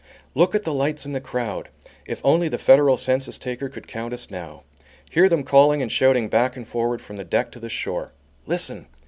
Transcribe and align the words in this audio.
Look 0.33 0.55
at 0.55 0.63
the 0.63 0.73
lights 0.73 1.05
and 1.05 1.13
the 1.13 1.21
crowd! 1.21 1.69
If 2.07 2.21
only 2.23 2.47
the 2.47 2.57
federal 2.57 2.97
census 2.97 3.37
taker 3.37 3.69
could 3.69 3.87
count 3.87 4.15
us 4.15 4.31
now! 4.31 4.63
Hear 5.11 5.29
them 5.29 5.43
calling 5.43 5.83
and 5.83 5.91
shouting 5.91 6.27
back 6.27 6.57
and 6.57 6.67
forward 6.67 7.01
from 7.01 7.17
the 7.17 7.23
deck 7.23 7.51
to 7.51 7.59
the 7.59 7.69
shore! 7.69 8.11
Listen! 8.47 8.87